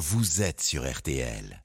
[0.00, 1.62] vous êtes sur RTL.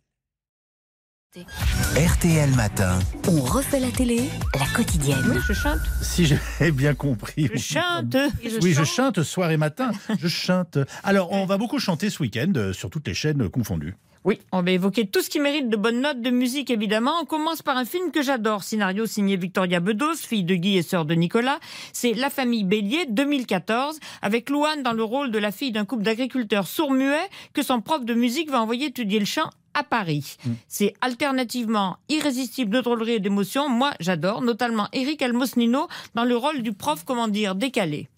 [1.95, 2.99] RTL Matin.
[3.29, 5.41] On refait la télé, la quotidienne.
[5.47, 5.79] Je chante.
[6.01, 7.49] Si j'ai bien compris.
[7.53, 8.17] Je chante.
[8.61, 9.91] Oui, je chante soir et matin.
[10.19, 10.77] Je chante.
[11.05, 13.95] Alors, on va beaucoup chanter ce week-end euh, sur toutes les chaînes confondues.
[14.25, 17.13] Oui, on va évoquer tout ce qui mérite de bonnes notes de musique, évidemment.
[17.21, 18.63] On commence par un film que j'adore.
[18.63, 21.59] Scénario signé Victoria Bedos, fille de Guy et sœur de Nicolas.
[21.93, 26.01] C'est La famille Bélier, 2014, avec Louane dans le rôle de la fille d'un couple
[26.01, 30.37] d'agriculteurs sourds-muets que son prof de musique va envoyer étudier le chant à Paris.
[30.67, 33.69] C'est alternativement irrésistible de drôlerie et d'émotion.
[33.69, 38.09] Moi, j'adore, notamment Eric Almosnino dans le rôle du prof, comment dire, décalé.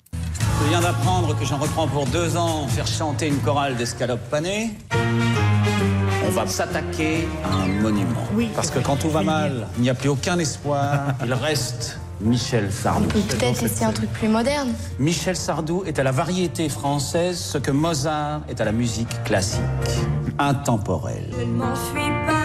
[0.64, 4.72] Je viens d'apprendre que j'en reprends pour deux ans faire chanter une chorale d'escalopes panées.
[6.26, 8.28] On va s'attaquer à un monument.
[8.34, 8.50] Oui.
[8.56, 11.16] Parce que quand tout va mal, il n'y a plus aucun espoir.
[11.26, 13.08] Il reste Michel Sardou.
[13.18, 14.74] Ou peut-être essayer un truc plus moderne.
[15.00, 19.62] Michel Sardou est à la variété française ce que Mozart est à la musique classique.
[20.40, 21.30] Intemporel.
[21.60, 22.37] Parfaitement.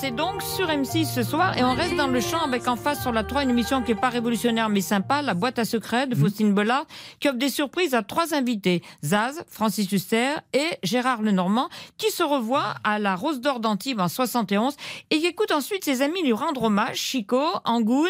[0.00, 3.02] C'est donc sur M6 ce soir et on reste dans le champ avec en face
[3.02, 6.06] sur la 3 une émission qui est pas révolutionnaire mais sympa, La boîte à secrets
[6.06, 6.86] de Faustine Bollard,
[7.18, 12.22] qui offre des surprises à trois invités, Zaz, Francis Huster et Gérard Lenormand, qui se
[12.22, 14.76] revoient à la Rose d'Or d'Antibes en 71
[15.10, 18.08] et qui écoutent ensuite ses amis lui rendre hommage, Chico, Angoune,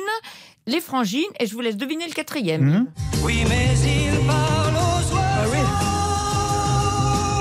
[0.66, 2.86] les Frangines et je vous laisse deviner le quatrième.
[3.22, 5.66] Oui, mais il parle aux oiseaux.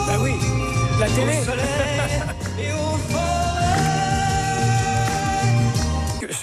[0.08, 0.32] Bah oui,
[1.02, 1.67] la télé.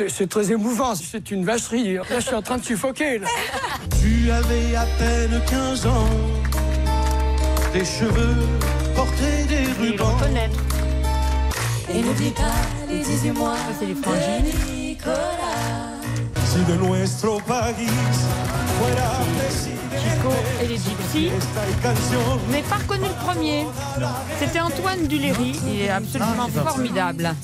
[0.08, 1.94] C'est très émouvant, c'est une vacherie.
[1.94, 3.18] Là, je suis en train de suffoquer.
[3.18, 3.28] là.
[4.00, 6.08] Tu avais à peine 15 ans,
[7.72, 8.36] tes cheveux
[8.96, 10.16] portaient des rubans.
[11.92, 13.56] Et n'oublie pas les 18 mois.
[13.78, 13.94] C'est les.
[16.46, 17.86] Si de nuestro país
[18.78, 19.20] fuera
[20.00, 21.30] Chico et les Gypsies.
[22.48, 23.66] n'avez pas reconnu le premier.
[24.40, 25.60] C'était Antoine Duléry.
[25.66, 27.34] Il est absolument formidable.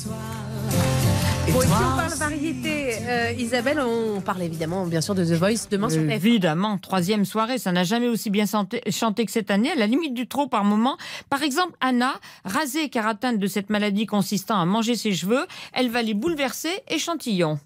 [1.49, 5.33] Bon, et si on parle variété, euh, Isabelle, on parle évidemment bien sûr de The
[5.33, 6.11] Voice demain sur TF1.
[6.11, 9.87] Évidemment, troisième soirée, ça n'a jamais aussi bien chanté, chanté que cette année, à la
[9.87, 10.97] limite du trop par moment.
[11.29, 12.13] Par exemple, Anna,
[12.45, 16.71] rasée car atteinte de cette maladie consistant à manger ses cheveux, elle va les bouleverser,
[16.89, 17.59] échantillon.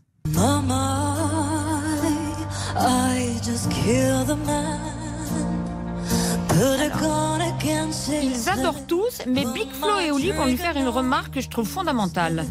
[7.64, 11.48] Ils adorent tous, mais Big Flo et Oli vont lui faire une remarque que je
[11.48, 12.44] trouve fondamentale.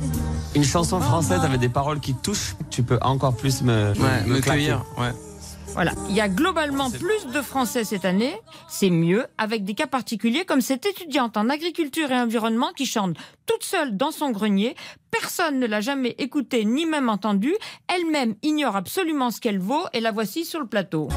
[0.56, 3.94] Une chanson française avec des paroles qui touchent, tu peux encore plus me,
[4.26, 4.78] me, claquer.
[5.74, 8.36] Voilà, il y a globalement plus de Français cette année,
[8.68, 13.16] c'est mieux, avec des cas particuliers comme cette étudiante en agriculture et environnement qui chante
[13.46, 14.76] toute seule dans son grenier.
[15.12, 17.56] Personne ne l'a jamais écoutée ni même entendue.
[17.88, 21.10] Elle-même ignore absolument ce qu'elle vaut et la voici sur le plateau.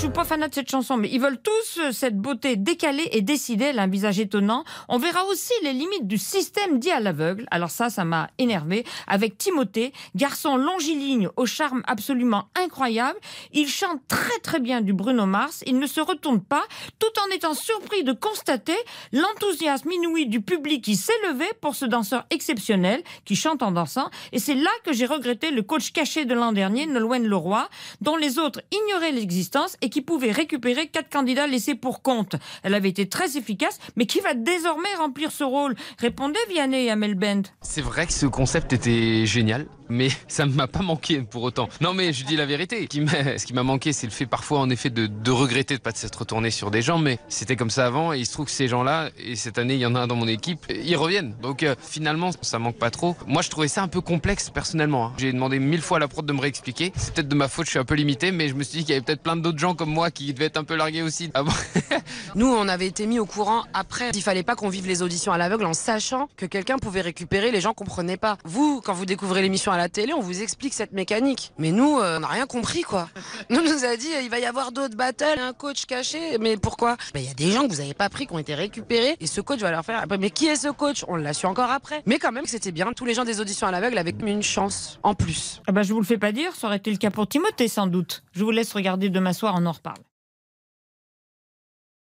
[0.00, 3.20] Suis pas fanat de cette chanson, mais ils veulent tous euh, cette beauté décalée et
[3.20, 4.64] décidée, elle a un visage étonnant.
[4.88, 7.46] On verra aussi les limites du système dit à l'aveugle.
[7.50, 8.86] Alors ça, ça m'a énervé.
[9.06, 13.18] Avec Timothée, garçon longiligne au charme absolument incroyable.
[13.52, 15.62] Il chante très très bien du Bruno Mars.
[15.66, 16.64] Il ne se retourne pas,
[16.98, 18.78] tout en étant surpris de constater
[19.12, 24.08] l'enthousiasme inouï du public qui s'est levé pour ce danseur exceptionnel qui chante en dansant.
[24.32, 27.68] Et c'est là que j'ai regretté le coach caché de l'an dernier, Nolwenn Leroy,
[28.00, 32.36] dont les autres ignoraient l'existence et qui pouvait récupérer quatre candidats laissés pour compte.
[32.62, 36.90] Elle avait été très efficace, mais qui va désormais remplir ce rôle Répondez Vianney et
[36.90, 37.42] Amel Bent.
[37.60, 41.68] C'est vrai que ce concept était génial, mais ça ne m'a pas manqué pour autant.
[41.80, 42.82] Non mais je dis la vérité.
[42.82, 46.16] Ce qui m'a- manqué, c'est le fait parfois en effet de, regretter de pas s'être
[46.20, 48.68] retourné sur des gens, mais c'était comme ça avant et il se trouve que ces
[48.68, 51.34] gens-là, et cette année il y en a un dans mon équipe, ils reviennent.
[51.42, 53.16] Donc euh, finalement ça manque pas trop.
[53.26, 55.06] Moi je trouvais ça un peu complexe personnellement.
[55.08, 55.12] hein.
[55.18, 56.92] J'ai demandé mille fois à la prod de me réexpliquer.
[56.96, 58.84] C'est peut-être de ma faute, je suis un peu limité, mais je me suis dit
[58.84, 61.02] qu'il y avait peut-être plein d'autres gens comme moi qui devaient être un peu largués
[61.02, 61.30] aussi.
[62.34, 64.10] Nous, on avait été mis au courant après.
[64.14, 67.50] Il fallait pas qu'on vive les auditions à l'aveugle en sachant que quelqu'un pouvait récupérer
[67.50, 68.38] les gens qu'on prenait pas.
[68.44, 71.52] Vous, quand vous découvrez l'émission à la télé, on vous explique cette mécanique.
[71.58, 73.08] Mais nous, euh, on n'a rien compris, quoi.
[73.48, 76.38] Nous, on nous a dit, il va y avoir d'autres battles, un coach caché.
[76.38, 76.96] Mais pourquoi?
[77.14, 79.16] Ben, Il y a des gens que vous avez pas pris, qui ont été récupérés,
[79.20, 80.04] et ce coach va leur faire.
[80.18, 81.04] Mais qui est ce coach?
[81.08, 82.02] On l'a su encore après.
[82.06, 82.92] Mais quand même, c'était bien.
[82.94, 85.62] Tous les gens des auditions à l'aveugle avaient une chance en plus.
[85.66, 87.68] Ah ben, je vous le fais pas dire, ça aurait été le cas pour Timothée
[87.68, 88.22] sans doute.
[88.32, 89.98] Je vous laisse regarder demain soir, on en reparle.